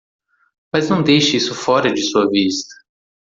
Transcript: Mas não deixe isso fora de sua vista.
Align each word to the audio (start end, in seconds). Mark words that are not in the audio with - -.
Mas 0.73 0.89
não 0.89 1.03
deixe 1.03 1.37
isso 1.37 1.53
fora 1.53 1.93
de 1.93 2.01
sua 2.01 2.27
vista. 2.27 2.73